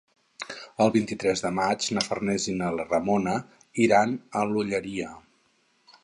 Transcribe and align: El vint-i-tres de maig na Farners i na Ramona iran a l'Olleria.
El 0.83 0.91
vint-i-tres 0.93 1.41
de 1.47 1.51
maig 1.57 1.89
na 1.97 2.03
Farners 2.07 2.47
i 2.53 2.55
na 2.61 2.69
Ramona 2.77 3.35
iran 3.89 4.15
a 4.41 4.47
l'Olleria. 4.53 5.11